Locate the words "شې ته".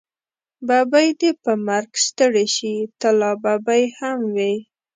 2.55-3.09